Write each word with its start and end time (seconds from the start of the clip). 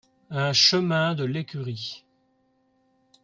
un 0.31 0.51
chemin 0.51 1.13
de 1.13 1.23
l'Ecurie 1.25 2.03